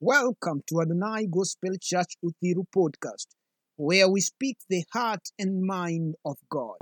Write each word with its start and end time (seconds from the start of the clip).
Welcome 0.00 0.62
to 0.68 0.80
Adonai 0.80 1.26
Gospel 1.26 1.72
Church 1.82 2.14
Uthiru 2.24 2.64
podcast, 2.72 3.26
where 3.74 4.08
we 4.08 4.20
speak 4.20 4.56
the 4.68 4.84
heart 4.92 5.22
and 5.40 5.60
mind 5.60 6.14
of 6.24 6.36
God. 6.48 6.76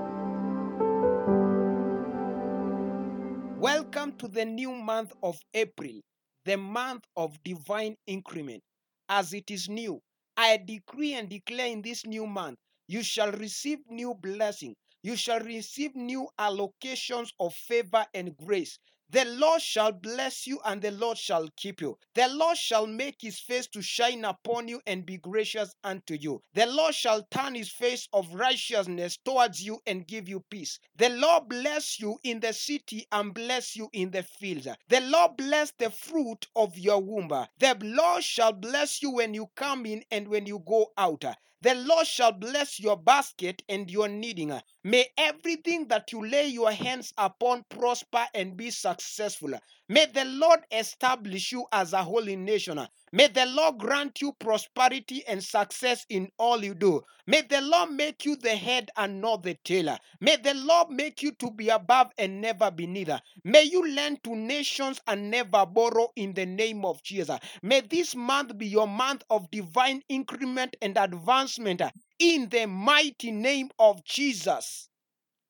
Welcome 3.59 4.19
to 4.19 4.29
the 4.29 4.45
new 4.45 4.71
month 4.73 5.15
of 5.23 5.39
April, 5.55 6.03
the 6.45 6.59
month 6.59 7.05
of 7.17 7.43
divine 7.43 7.97
increment. 8.07 8.63
As 9.09 9.33
it 9.33 9.51
is 9.51 9.67
new, 9.67 9.99
I 10.37 10.59
decree 10.59 11.15
and 11.15 11.31
declare 11.31 11.69
in 11.69 11.81
this 11.81 12.05
new 12.05 12.27
month, 12.27 12.59
you 12.87 13.03
shall 13.03 13.33
receive 13.33 13.79
new 13.89 14.13
blessing. 14.13 14.75
You 15.03 15.17
shall 15.17 15.41
receive 15.41 15.97
new 15.97 16.29
allocations 16.39 17.31
of 17.41 17.55
favor 17.55 18.05
and 18.13 18.37
grace. 18.37 18.79
The 19.11 19.25
Lord 19.25 19.63
shall 19.63 19.93
bless 19.93 20.47
you 20.47 20.61
and 20.65 20.83
the 20.83 20.91
Lord 20.91 21.17
shall 21.17 21.49
keep 21.57 21.81
you. 21.81 21.97
The 22.15 22.29
Lord 22.29 22.59
shall 22.59 22.87
make 22.87 23.21
his 23.21 23.39
face 23.39 23.69
to 23.69 23.81
shine 23.81 24.25
upon 24.25 24.67
you 24.67 24.81
and 24.87 25.07
be 25.07 25.17
gracious 25.17 25.75
unto 25.85 26.15
you. 26.15 26.43
The 26.55 26.67
Lord 26.67 26.95
shall 26.95 27.23
turn 27.31 27.55
his 27.55 27.71
face 27.71 28.09
of 28.13 28.35
righteousness 28.35 29.17
towards 29.25 29.63
you 29.65 29.81
and 29.87 30.07
give 30.07 30.29
you 30.29 30.41
peace. 30.51 30.81
The 30.97 31.11
Lord 31.11 31.49
bless 31.49 32.01
you 32.01 32.19
in 32.25 32.41
the 32.41 32.53
city 32.53 33.07
and 33.13 33.33
bless 33.33 33.77
you 33.77 33.89
in 33.93 34.11
the 34.11 34.25
fields. 34.25 34.67
The 34.89 35.01
Lord 35.01 35.37
bless 35.37 35.73
the 35.79 35.91
fruit 35.91 36.49
of 36.57 36.77
your 36.77 37.01
womb. 37.01 37.29
The 37.59 37.79
Lord 37.83 38.25
shall 38.25 38.53
bless 38.53 39.03
you 39.03 39.13
when 39.13 39.35
you 39.35 39.49
come 39.55 39.87
in 39.87 40.05
and 40.11 40.27
when 40.29 40.47
you 40.47 40.59
go 40.67 40.93
out. 40.99 41.25
The 41.63 41.75
Lord 41.75 42.07
shall 42.07 42.33
bless 42.33 42.79
your 42.79 42.97
basket 42.97 43.63
and 43.69 43.91
your 43.91 44.09
kneading. 44.09 44.53
May 44.87 45.09
everything 45.19 45.89
that 45.89 46.13
you 46.13 46.25
lay 46.25 46.47
your 46.47 46.71
hands 46.71 47.13
upon 47.19 47.65
prosper 47.69 48.25
and 48.33 48.57
be 48.57 48.71
successful. 48.71 49.55
May 49.89 50.07
the 50.07 50.25
Lord 50.25 50.61
establish 50.71 51.51
you 51.51 51.67
as 51.73 51.93
a 51.93 52.05
holy 52.05 52.37
nation. 52.37 52.79
May 53.11 53.27
the 53.27 53.47
Lord 53.47 53.79
grant 53.79 54.21
you 54.21 54.33
prosperity 54.35 55.25
and 55.27 55.43
success 55.43 56.07
in 56.09 56.29
all 56.39 56.63
you 56.63 56.75
do. 56.75 57.03
May 57.27 57.43
the 57.43 57.63
Lord 57.63 57.91
make 57.91 58.25
you 58.25 58.37
the 58.37 58.55
head 58.55 58.91
and 58.97 59.21
not 59.21 59.43
the 59.43 59.55
tail. 59.65 59.99
May 60.21 60.37
the 60.37 60.55
Lord 60.55 60.91
make 60.91 61.21
you 61.21 61.33
to 61.33 61.51
be 61.51 61.69
above 61.69 62.13
and 62.17 62.41
never 62.41 62.71
beneath. 62.71 63.11
May 63.43 63.65
you 63.65 63.89
lend 63.93 64.23
to 64.23 64.37
nations 64.37 65.01
and 65.09 65.33
never 65.33 65.67
borrow 65.67 66.13
in 66.15 66.33
the 66.33 66.47
name 66.47 66.85
of 66.85 67.03
Jesus. 67.03 67.41
May 67.61 67.81
this 67.81 68.15
month 68.15 68.57
be 68.57 68.69
your 68.69 68.87
month 68.87 69.25
of 69.31 69.51
divine 69.51 70.03
increment 70.09 70.77
and 70.81 70.97
advancement 70.97 71.83
in 72.19 72.49
the 72.49 72.67
mighty 72.67 73.31
name 73.31 73.71
of 73.79 74.05
Jesus. 74.05 74.89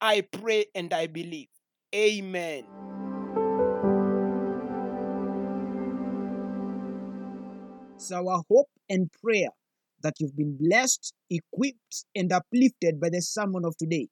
I 0.00 0.22
pray 0.22 0.66
and 0.74 0.92
I 0.92 1.06
believe. 1.06 1.48
Amen. 1.94 2.64
It's 7.94 8.12
our 8.12 8.42
hope 8.50 8.68
and 8.88 9.10
prayer 9.22 9.48
that 10.02 10.14
you've 10.18 10.36
been 10.36 10.56
blessed, 10.56 11.14
equipped, 11.30 12.04
and 12.14 12.30
uplifted 12.32 13.00
by 13.00 13.08
the 13.08 13.22
sermon 13.22 13.64
of 13.64 13.76
today. 13.76 14.08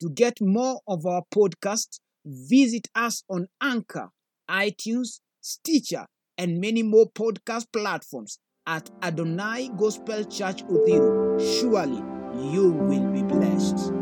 To 0.00 0.08
get 0.10 0.40
more 0.40 0.80
of 0.88 1.04
our 1.06 1.22
podcast, 1.32 2.00
visit 2.24 2.88
us 2.94 3.22
on 3.28 3.48
Anchor, 3.60 4.08
iTunes, 4.48 5.20
Stitcher, 5.40 6.06
and 6.38 6.60
many 6.60 6.82
more 6.82 7.10
podcast 7.10 7.66
platforms 7.72 8.38
at 8.66 8.90
Adonai 9.02 9.70
Gospel 9.76 10.24
Church 10.24 10.64
Uthiru. 10.64 11.40
Surely 11.60 12.02
you 12.52 12.70
will 12.72 13.10
be 13.10 13.22
blessed. 13.22 13.92